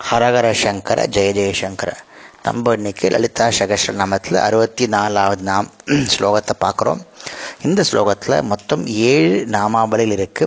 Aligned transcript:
ஹரஹர 0.00 0.48
சங்கர 0.62 0.98
ஜெய 1.14 1.30
ஜெயசங்கர 1.36 1.90
நம்ம 2.42 2.72
இன்னைக்கு 2.74 3.06
லலிதா 3.08 3.46
சகஸ்ர 3.58 3.92
நாமத்தில் 4.00 4.36
அறுபத்தி 4.44 4.84
நாலாவது 4.86 5.42
நாம் 5.42 5.68
ஸ்லோகத்தை 6.14 6.54
பார்க்குறோம். 6.64 7.00
இந்த 7.62 7.84
ஸ்லோகத்தில் 7.90 8.36
மொத்தம் 8.42 8.84
ஏழு 8.86 9.38
நாமாவளிகள் 9.46 10.14
இருக்கு. 10.16 10.46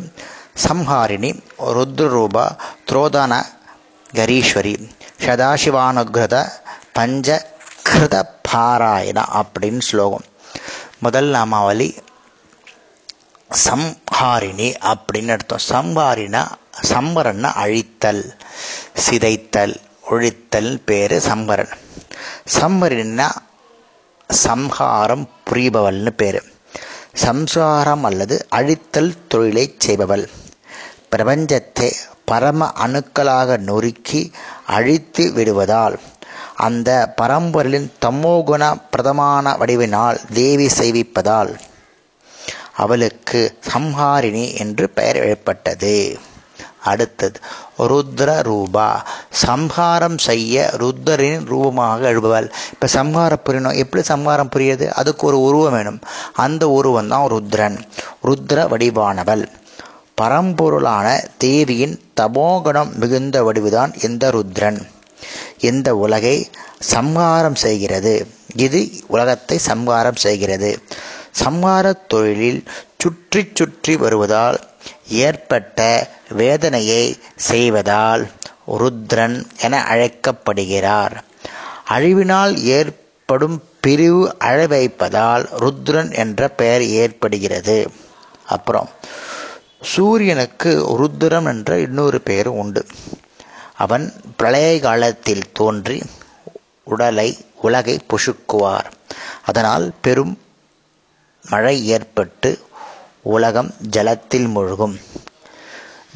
சம்ஹாரிணி 0.66 1.32
ருத்ரரூபா 1.78 2.46
துரோதன 2.90 3.34
கரீஸ்வரி 4.14 4.74
சதாசிவானுகிரத 5.25 6.38
பஞ்ச 6.93 7.27
கிருத 7.89 8.15
பாராயணா 8.52 9.25
அப்படின்னு 9.41 9.83
ஸ்லோகம். 9.89 10.25
முதல் 10.99 11.29
நாமாவளி 11.29 11.89
சம்ஹாரிணி 13.52 14.70
அப்படின்னு 14.93 15.36
அர்த்தம். 15.38 15.65
சம்ஹாரினா 15.70 16.43
சம்பரன்னா 16.93 17.52
அழித்தல். 17.63 18.23
சிதைத்தல் 18.96 19.76
ஒழித்தல் 20.10 20.82
பேர் 20.86 21.20
சம்பரன். 21.20 21.74
சம்பரன்னா 22.60 23.28
சம்ஹாரம் 24.29 25.29
புரிபவள்னு 25.50 26.10
பேர். 26.10 26.43
சம்சாரம் 27.14 28.04
அல்லது 28.04 28.46
அழித்தல் 28.50 29.14
தொழிலை 29.28 29.75
செய்பவள். 29.78 30.25
பிரபஞ்சத்தை 31.12 31.92
பரம 32.25 32.72
அணுக்களாக 32.88 33.58
நொறுக்கி 33.58 34.31
அழித்து 34.66 35.34
விடுவதால் 35.34 36.00
அந்த 36.56 37.14
பரம்பொருளின் 37.22 37.89
தமோகுண 38.06 38.64
பிரதமான 38.92 39.58
வடிவினால் 39.58 40.20
தேவி 40.34 40.67
செய்விப்பதால் 40.67 41.52
அவளுக்கு 42.76 43.58
சம்ஹாரிணி 43.73 44.58
என்று 44.58 44.89
பெயர் 44.89 45.16
எழுப்பட்டது 45.16 46.20
அடுத்தது. 46.84 47.40
ருத்ர 47.78 48.44
ரூபா 48.44 49.06
சம்ஹாரம் 49.30 50.17
செய்ய 50.17 50.70
ருத்ரரின் 50.73 51.45
ரூபமாக 51.45 52.12
எழுபவள். 52.14 52.52
இப்போ 52.73 52.88
சம்ஹாரம் 52.88 53.42
புரியணும். 53.46 53.76
எப்படி 53.76 54.04
சம்ஹாரம் 54.04 54.50
புரியுது? 54.56 54.88
அதுக்கு 54.88 55.28
ஒரு 55.28 55.42
உருவம் 55.42 55.72
வேணும். 55.72 56.00
அந்த 56.34 56.70
உருவம் 56.70 57.08
தான் 57.08 57.32
ருத்ரன். 57.32 57.80
ருத்ர 58.23 58.68
வடிவானவள். 58.68 59.48
பரம்பொருளான 60.22 61.28
தேவியின் 61.38 62.02
தமோகணம் 62.22 62.94
மிகுந்த 62.94 63.44
வடிவுதான் 63.44 64.04
இந்த 64.04 64.32
ருத்ரன். 64.32 64.82
இந்த 65.60 65.95
உலகை 65.95 66.50
சம்ஹாரம் 66.80 67.56
செய்கிறது. 67.56 68.28
இது 68.56 68.92
உலகத்தை 69.08 69.58
சம்ஹாரம் 69.58 70.16
செய்கிறது. 70.16 70.80
சம்ஹார 71.44 71.94
தொழிலில் 72.08 72.64
சுற்றி 72.98 73.48
சுற்றி 73.54 73.95
வருவதால் 73.95 74.60
ஏற்பட்ட 75.08 76.10
வேதனையை 76.30 77.18
செய்வதால் 77.36 78.30
ருத்ரன் 78.68 79.44
என 79.60 79.84
அழைக்கப்படுகிறார். 79.84 81.23
அழிவினால் 81.90 82.56
ஏற்படும் 82.56 83.64
பிரிவு 83.80 84.36
அழ 84.38 84.68
வைப்பதால் 84.68 85.50
ருத்ரன் 85.60 86.16
என்ற 86.16 86.50
பெயர் 86.50 86.84
ஏற்படுகிறது. 86.84 87.92
அப்புறம் 88.46 88.90
சூரியனுக்கு 89.82 90.72
ருத்ரம் 91.00 91.48
என்ற 91.48 91.80
இன்னொரு 91.80 92.22
பெயரும் 92.22 92.58
உண்டு. 92.58 92.86
அவன் 93.78 94.14
பிரளய 94.38 94.80
காலத்தில் 94.80 95.52
தோன்றி 95.54 96.04
உடலை 96.84 97.38
உலகை 97.56 98.00
பொசுக்குவார். 98.10 98.92
அதனால் 99.45 99.92
பெரும் 100.02 100.40
மழை 101.50 101.88
ஏற்பட்டு 101.88 102.60
உலகம் 103.22 103.73
ஜலத்தில் 103.91 104.47
மூழ்கும். 104.47 105.00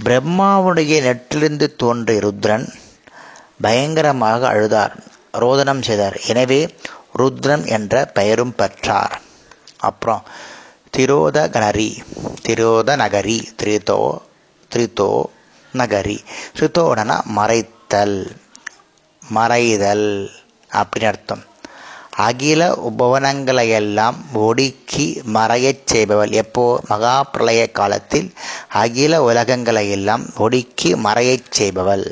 பிரம்மாவுடைய 0.03 0.93
நெற்றிலிருந்து 1.07 1.75
தோன்றிய 1.75 2.19
ருத்ரன் 2.19 2.73
பயங்கரமாக 3.61 4.53
அழுதார் 4.53 4.95
ரோதனம் 5.33 5.81
செய்தார். 5.81 6.17
எனவே 6.27 6.75
ருத்ரன் 7.17 7.67
என்ற 7.67 8.05
பெயரும் 8.05 8.55
பெற்றார். 8.55 9.21
அப்புறம் 9.77 10.23
திரோதகனரி 10.97 11.97
திரோத 12.47 12.95
நகரி 12.95 13.47
திரிதோ 13.63 14.17
திரிதோ 14.75 15.23
நகரி. 15.73 16.23
திரிதோடனா 16.59 17.21
மறைத்தல் 17.35 18.35
மறைதல் 19.33 20.29
அப்படின்னு 20.71 21.05
அர்த்தம். 21.05 21.43
அகில 22.15 22.61
உபவனங்களையெல்லாம் 22.89 24.17
ஒடுக்கி 24.39 25.05
மறையச் 25.33 25.85
செய்பவள். 25.91 26.31
எப்போ? 26.33 26.65
மகா 26.87 27.23
பிரளய 27.23 27.71
காலத்தில் 27.71 28.27
அகில 28.73 29.23
உலகங்களை 29.23 29.89
எல்லாம் 29.89 30.23
ஒடுக்கி 30.37 30.95
மறையச் 30.97 31.51
செய்பவள். 31.57 32.05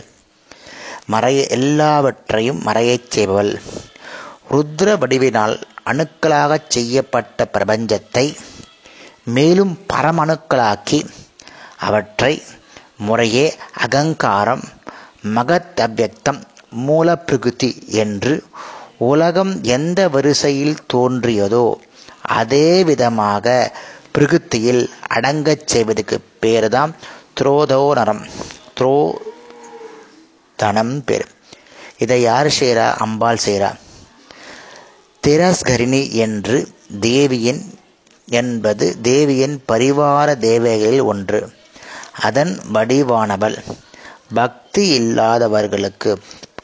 மறைய 1.11 1.47
எல்லாவற்றையும் 1.49 2.61
மறையச் 2.65 3.09
செய்பவள். 3.09 3.53
ருத்ர 4.51 4.97
வடிவினால் 4.97 5.55
அணுக்களாகச் 5.85 6.69
செய்யப்பட்ட 6.69 7.47
பிரபஞ்சத்தை 7.53 8.25
மேலும் 9.25 9.73
பரமணுக்களாக்கி 9.93 10.99
அவற்றை 11.79 12.33
முறையே 12.97 13.45
அகங்காரம் 13.77 14.63
மகத் 15.35 15.79
அவ்வக்தம் 15.79 16.41
மூல 16.85 17.15
பிரகிருதி 17.25 17.69
என்று 17.95 18.33
உலகம் 19.11 19.53
எந்த 19.63 19.99
வரிசையில் 20.09 20.75
தோன்றியதோ 20.93 21.65
அதே 22.39 22.67
விதமாக 22.83 23.45
பிரகிருத்தியில் 24.15 24.83
அடங்கச் 25.15 25.65
செய்வதற்கு 25.65 26.17
பேர் 26.39 26.67
தான் 26.69 26.91
துரோதோனரம். 27.37 28.23
துரோ 28.77 28.97
தனம் 30.59 30.95
பேர். 31.05 31.27
இதை 31.97 32.19
யார் 32.21 32.49
செய்கிறா 32.59 32.87
அம்பாள் 32.97 33.43
செய்கிறா 33.45 33.71
திரஸ்கரிணி 35.23 36.01
என்று 36.23 36.57
தேவியின் 36.99 37.61
என்பது 38.29 38.85
தேவியின் 39.01 39.55
பரிவார 39.71 40.29
தேவைகளில் 40.45 41.05
ஒன்று. 41.05 41.41
அதன் 42.21 42.53
வடிவானவள். 42.73 43.57
பக்தி 44.33 44.83
இல்லாதவர்களுக்கு 44.99 46.11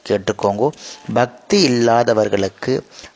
கேட்டுக்கோங்க. 0.09 0.71
பக்தி 1.13 1.61
இல்லாதவர்களுக்கு 1.61 2.73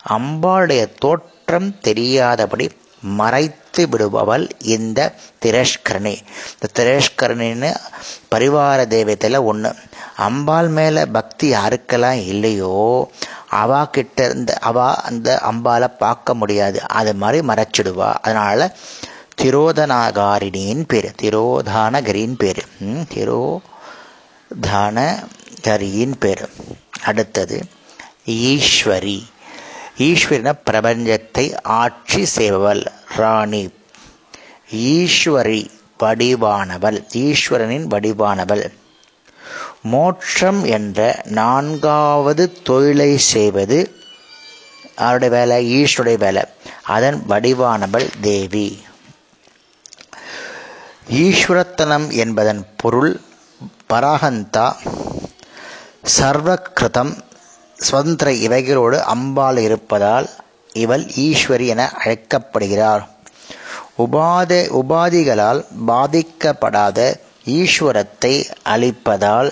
அம்பாளுடைய 0.09 0.93
தோற்றம் 0.99 1.79
தெரியாதபடி 1.81 2.69
மறைத்து 3.01 3.87
விடுபவள் 3.87 4.49
இந்த 4.59 4.99
திரஷ்கரணி. 5.45 6.15
இந்த 6.53 6.67
திரஷ்கரணின்னு 6.79 7.71
பரிவார 8.35 8.85
தெய்வத்தில் 8.95 9.43
ஒன்று 9.43 9.71
அம்பாள் 10.17 10.67
மேலே 10.67 11.05
பக்தி 11.05 11.51
யாருக்கெல்லாம் 11.51 12.25
இல்லையோ 12.27 13.09
அவா 13.49 13.85
கிட்ட 13.85 14.25
இருந்து 14.25 14.53
அவா 14.59 14.87
அந்த 14.95 15.41
அம்பாலை 15.51 15.89
பார்க்க 15.97 16.33
முடியாது. 16.33 16.79
அது 16.99 17.13
மாதிரி 17.13 17.47
மறைச்சிடுவா. 17.47 18.09
அதனால் 18.21 18.63
திரோதனாகாரிணியின் 19.41 20.83
பேர் 20.87 21.09
திரோதானகரின் 21.21 22.35
பேர். 22.37 22.63
ஹரியின் 25.67 26.13
பேர். 26.19 26.49
அடுத்தது 27.03 27.65
ஈஸ்வரி. 28.25 29.23
ஈஸ்வரின 29.97 30.53
பிரபஞ்சத்தை 30.71 31.53
ஆட்சி 31.63 32.25
செய்பவள் 32.35 32.85
ராணி. 33.15 33.69
ஈஸ்வரி 34.75 35.69
வடிவானவள் 35.99 37.03
ஈஸ்வரனின் 37.13 37.87
வடிவானவள். 37.87 38.71
மோட்சம் 39.81 40.63
என்ற 40.65 41.21
நான்காவது 41.25 42.61
தொழிலை 42.63 43.17
செய்வது 43.17 43.95
அவருடைய 44.95 45.35
வேலை 45.35 45.83
ஈஸ்வருடைய 45.83 46.17
வேலை. 46.17 46.43
அதன் 46.83 47.23
வடிவானவள் 47.29 48.09
தேவி. 48.21 48.81
ஈஸ்வரத்தனம் 51.11 52.11
என்பதன் 52.11 52.67
பொருள் 52.75 53.21
பராகந்தா 53.89 54.75
சர்வகிருதம் 56.03 57.11
சுதந்திர 57.79 58.29
இவைகளோடு 58.45 58.97
அம்பாள் 59.03 59.57
இருப்பதால் 59.57 60.27
இவள் 60.73 61.05
ஈஸ்வரி 61.17 61.65
என 61.65 61.81
அழைக்கப்படுகிறார் 61.97 63.03
உபாத 63.97 64.51
உபாதிகளால் 64.79 65.61
பாதிக்கப்படாத 65.87 66.99
ஈஸ்வரத்தை 67.53 68.33
அளிப்பதால் 68.63 69.51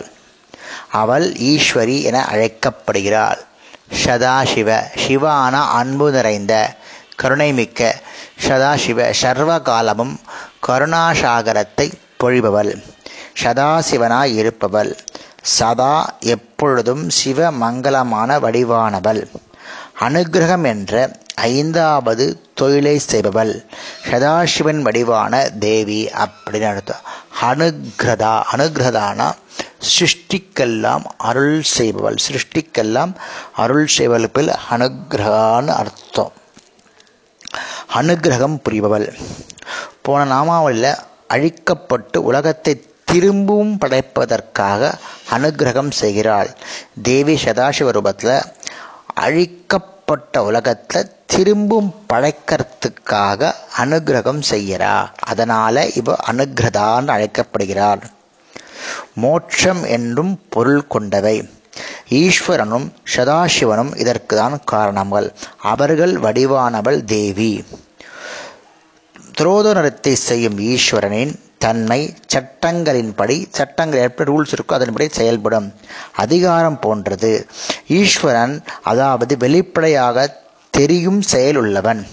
அவள் 0.92 1.28
ஈஸ்வரி 1.44 1.98
என 2.02 2.18
அழைக்கப்படுகிறாள். 2.26 3.40
சதாசிவ 4.04 4.70
சிவான 4.96 5.56
அன்பு 5.72 6.12
நிறைந்த 6.12 6.54
கருணைமிக்க 7.22 7.82
சதாசிவ 8.48 9.10
சர்வ 9.12 9.60
காலமும் 9.62 10.14
கருணாசாகரத்தை 10.68 11.88
பொழிபவள். 12.20 12.72
சதாசிவனாய் 13.44 14.34
இருப்பவள். 14.34 14.92
சதா 15.44 16.16
எப்பொழுதும் 16.20 17.10
சிவ 17.10 17.52
மங்களமான 17.52 18.38
வடிவானவள். 18.40 19.22
அனுகிரகம் 20.00 20.66
என்ற 20.66 21.12
ஐந்தாவது 21.36 22.42
தொழிலை 22.54 23.02
செய்பவள். 23.12 23.66
சதாசிவன் 24.12 24.82
வடிவான 24.82 25.50
தேவி 25.60 26.10
அப்படின்னு 26.14 26.68
அர்த்தம். 26.68 27.02
அனுகிரதா 27.42 28.42
அனுகிரதானா 28.52 29.32
சிருஷ்டிக்கெல்லாம் 29.82 31.04
அருள் 31.18 31.64
செய்பவள். 31.78 32.18
சிருஷ்டிக்கெல்லாம் 32.28 33.14
அருள் 33.56 33.88
செய்வழுப்பில் 33.98 34.52
அனுகிரகான்னு 34.70 35.68
அர்த்தம். 35.68 36.32
அனுகிரகம் 37.94 38.58
புரிபவள். 38.70 39.20
போன 40.02 40.26
நாமாவளியில் 40.26 40.96
அழிக்கப்பட்டு 41.30 42.18
உலகத்தை 42.18 42.86
திரும்பவும் 43.04 43.78
படைப்பதற்காக 43.78 44.94
அனுகிரகம் 45.36 45.92
செய்கிறாள். 45.92 46.50
தேவி 47.02 47.40
சதாசிவ 47.44 47.92
ரூபத்தில் 47.92 48.44
அழிக்கப்பட்ட 49.14 50.44
உலகத்தில் 50.44 51.12
திரும்பும் 51.26 51.96
பழைக்கிறதுக்காக 52.14 53.52
அனுகிரகம் 53.78 54.42
செய்கிறா. 54.50 55.10
அதனால் 55.20 55.94
இவ 55.94 56.16
அனுகிரதான்னு 56.32 57.08
அழைக்கப்படுகிறாள். 57.08 58.02
மோட்சம் 59.16 59.84
என்றும் 59.84 60.34
பொருள் 60.50 60.88
கொண்டவை. 60.88 61.50
ஈஸ்வரனும் 62.10 62.88
சதாசிவனும் 63.16 63.98
இதற்கு 63.98 64.36
தான் 64.36 64.58
காரணங்கள். 64.66 65.34
அவர்கள் 65.62 66.16
வடிவானவள் 66.16 67.04
தேவி. 67.06 67.64
துரோதனத்தை 69.38 70.14
செய்யும் 70.14 70.58
ஈஸ்வரனின் 70.60 71.34
தன்மை 71.64 72.00
சட்டங்களின்படி 72.34 73.38
சட்டங்கள் 73.58 74.06
எப்படி 74.08 74.32
ரூல்ஸ் 74.32 74.54
இருக்கோ 74.56 74.76
அதன்படி 74.78 75.08
செயல்படும். 75.20 75.68
அதிகாரம் 76.24 76.80
போன்றது. 76.84 77.32
ஈஸ்வரன் 78.00 78.56
அதாவது 78.92 79.34
வெளிப்படையாக 79.44 80.28
தெரியும் 80.74 81.22
செயலுள்ளவன். 81.34 82.04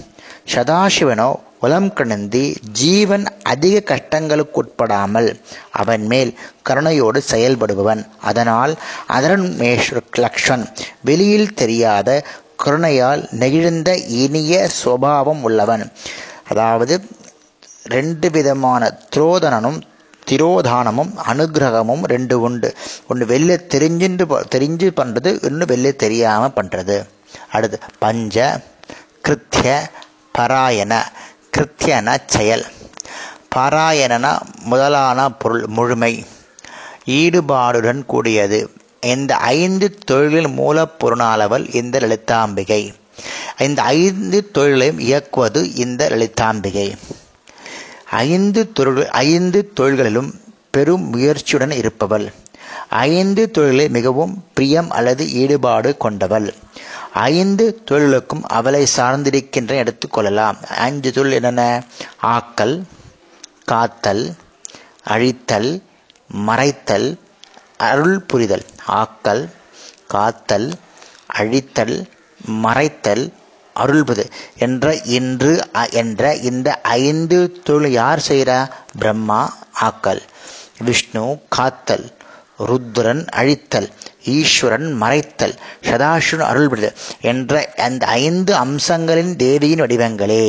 சதாசிவனோ 0.55 1.31
உலம் 1.63 1.89
கணந்தி 1.99 2.43
ஜீவன் 2.81 3.25
அதிக 3.53 3.77
கஷ்டங்களுக்குட்படாமல் 3.93 5.31
அவன் 5.83 6.05
மேல் 6.13 6.31
கருணையோடு 6.69 7.21
செயல்படுபவன். 7.33 8.03
அதனால் 8.31 8.75
அதரன்மேஸ்வர் 9.17 10.11
லக்ஷன். 10.25 10.65
வெளியில் 11.09 11.55
தெரியாத 11.63 12.09
கருணையால் 12.65 13.23
நெகிழ்ந்த 13.43 13.91
இனிய 14.23 14.55
சுவாவம் 14.81 15.43
உள்ளவன். 15.49 15.85
அதாவது 16.53 16.95
ரெண்டு 17.83 18.31
விதமான 18.31 18.99
துரோதனனும் 19.17 19.81
திரோதானமும் 20.31 21.13
அனுகிரகமும் 21.29 22.05
ரெண்டு 22.05 22.41
உண்டு. 22.41 22.75
ஒன்று 23.09 23.27
வெளில 23.27 23.75
தெரிஞ்சுட்டு 23.75 24.43
தெரிஞ்சு 24.55 24.91
பண்ணுறது 24.97 25.45
இன்னும் 25.45 25.69
வெளில 25.69 25.97
தெரியாமல் 25.97 26.53
பண்ணுறது 26.57 27.07
அடுத்து 27.53 27.79
பஞ்ச 27.99 28.61
கிருத்திய 29.29 29.87
பராயண. 30.33 31.13
கிருத்தியன 31.57 32.19
செயல். 32.27 32.67
பாராயணன 33.57 34.41
முதலான 34.63 35.33
பொருள் 35.33 35.67
முழுமை. 35.67 36.27
ஈடுபாடுடன் 37.05 38.05
கூடியது. 38.07 38.71
இந்த 39.01 39.37
ஐந்து 39.37 39.99
தொழிலின் 40.11 40.53
மூலப்பொருளாளவள் 40.57 41.75
இந்த 41.75 41.99
லலிதாம்பிகை. 41.99 42.95
இந்த 43.59 43.83
ஐந்து 43.83 44.51
தொழிலையும் 44.51 44.99
இயக்குவது 44.99 45.75
இந்த 45.75 46.09
லலிதாம்பிகை. 46.09 46.97
ஐந்து 48.11 48.73
தொழில் 48.73 49.09
ஐந்து 49.09 49.73
தொழில்களிலும் 49.77 50.41
பெரும் 50.71 51.15
முயற்சியுடன் 51.15 51.71
இருப்பவள். 51.71 52.33
ஐந்து 52.89 53.51
தொழிலை 53.51 53.89
மிகவும் 53.89 54.45
பிரியம் 54.55 54.91
அல்லது 54.91 55.31
ஈடுபாடு 55.33 55.97
கொண்டவள். 55.97 56.55
ஐந்து 57.13 57.81
தொழிலுக்கும் 57.85 58.43
அவளை 58.43 58.87
சார்ந்திருக்கின்ற 58.97 59.73
எடுத்துக்கொள்ளலாம் 59.83 60.63
அஞ்சு 60.63 61.13
தொழில் 61.13 61.33
என்னென்ன? 61.33 61.85
ஆக்கல் 62.23 62.83
காத்தல் 63.65 64.35
அழித்தல் 65.05 65.83
மறைத்தல் 66.47 67.15
அருள் 67.79 68.21
புரிதல். 68.21 68.65
ஆக்கல் 68.89 69.49
காத்தல் 70.07 70.73
அழித்தல் 71.27 72.07
மறைத்தல் 72.47 73.33
அருள்வது 73.79 74.25
என்ற 74.59 74.87
இன்று 75.05 75.53
என்ற 75.91 76.35
இந்த 76.35 76.69
ஐந்து 76.81 77.39
தொழில் 77.65 77.93
யார் 77.93 78.25
செய்கிறா 78.29 78.69
பிரம்மா 78.99 79.43
ஆக்கல். 79.81 80.23
விஷ்ணு 80.79 81.39
காத்தல். 81.49 82.07
ருத்ரன் 82.59 83.27
அழித்தல். 83.29 83.89
ஈஸ்வரன் 84.25 84.89
மறைத்தல். 85.03 85.55
சதாசிவன் 85.83 86.49
அருள்படுதல் 86.51 86.97
என்ற 87.21 87.73
அந்த 87.77 88.07
ஐந்து 88.07 88.55
அம்சங்களின் 88.55 89.37
தேவியின் 89.37 89.81
வடிவங்களே. 89.81 90.49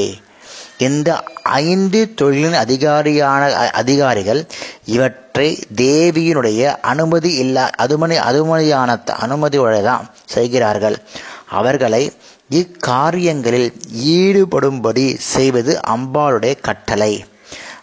இந்த 0.77 1.23
ஐந்து 1.43 2.13
தொழிலின் 2.21 2.55
அதிகாரியான 2.55 3.69
அதிகாரிகள் 3.71 4.45
இவற்றை 4.85 5.47
தேவியினுடைய 5.75 6.75
அனுமதி 6.81 7.33
இல்லா 7.33 7.69
அதுமணி 7.77 8.15
அதுமதியான 8.29 8.97
அனுமதியோடு 9.25 9.83
தான் 9.83 10.09
செய்கிறார்கள். 10.25 10.97
அவர்களை 11.49 12.13
இக்காரியங்களில் 12.49 13.73
ஈடுபடும்படி 14.05 15.15
செய்வது 15.17 15.79
அம்பாளுடைய 15.87 16.61
கட்டளை. 16.61 17.25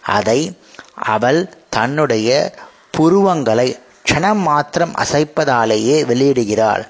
அதை 0.03 0.59
அவள் 0.95 1.55
தன்னுடைய 1.69 2.55
புருவங்களை 2.99 3.77
க்ஷணம் 4.05 4.41
மாத்திரம் 4.41 4.95
அசைப்பதாலேயே 4.95 6.05
வெளியிடுகிறாள். 6.05 6.87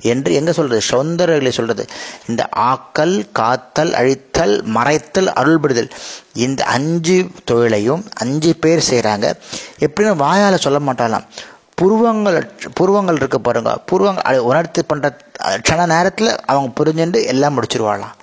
என்று 0.00 0.34
எங்க 0.34 0.52
சொல்றது? 0.52 0.80
சௌந்தரர்களை 0.90 1.48
சொல்றது. 1.48 1.86
இந்த 2.26 2.48
ஆக்கல் 2.56 3.28
காத்தல் 3.32 3.92
அழித்தல் 3.92 4.64
மறைத்தல் 4.66 5.30
அருள்படுதல். 5.36 5.90
இந்த 6.34 6.64
அஞ்சு 6.64 7.26
தொழிலையும் 7.44 8.04
அஞ்சு 8.14 8.56
பேர் 8.56 8.86
செய்கிறாங்க 8.90 9.34
எப்படின்னு 9.78 10.16
வாயால் 10.16 10.58
சொல்ல 10.58 10.92
மாட்டாலாம் 10.92 11.24
புருவங்கள் 11.78 12.38
புருவங்கள் 12.78 13.18
இருக்க 13.20 13.38
பாருங்க. 13.38 13.72
புருவங்கள் 13.90 14.46
உணர்த்தி 14.50 14.82
பண்ணுற 14.90 15.08
க்ஷண 15.66 15.80
நேரத்தில் 15.94 16.30
அவங்க 16.50 16.68
புரிஞ்சுட்டு 16.78 17.20
எல்லாம் 17.32 17.54
முடிச்சிருவாளாம். 17.56 18.14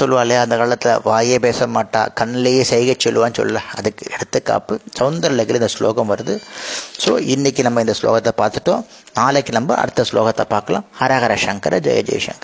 சொல்லுவா 0.00 0.20
இல்லையா 0.24 0.42
அந்த 0.44 0.56
காலத்தில் 0.58 1.00
வாயே 1.08 1.36
பேச 1.44 1.66
மாட்டா 1.76 2.00
கண்ணிலேயே 2.18 2.64
செய்கை 2.70 2.94
சொல்லுவான்னு 3.04 3.38
சொல்ல 3.38 3.62
அதுக்கு 3.78 4.04
எடுத்துக்காப்பு 4.16 4.74
சௌந்தரலகில் 4.98 5.58
இந்த 5.60 5.70
ஸ்லோகம் 5.76 6.10
வருது. 6.12 6.34
ஸோ 7.04 7.12
இன்னைக்கு 7.34 7.62
நம்ம 7.66 7.80
இந்த 7.86 7.94
ஸ்லோகத்தை 8.00 8.32
பார்த்துட்டோம். 8.42 8.84
நாளைக்கு 9.18 9.52
நம்ம 9.58 9.74
அடுத்த 9.82 10.04
ஸ்லோகத்தை 10.10 10.44
பார்க்கலாம். 10.54 10.84
ஹரஹர 11.00 11.34
சங்கர 11.46 11.80
ஜெய 11.86 12.02
ஜெயசங்கர் 12.10 12.38